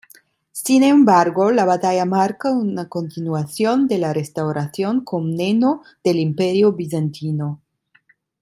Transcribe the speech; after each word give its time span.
Sin 0.51 0.81
embargo, 0.81 1.51
la 1.51 1.63
batalla 1.63 2.05
marca 2.05 2.49
una 2.49 2.89
continuación 2.89 3.87
de 3.87 3.99
la 3.99 4.13
restauración 4.13 5.01
Comneno 5.03 5.83
del 6.03 6.17
Imperio 6.17 6.73
Bizantino. 6.73 7.61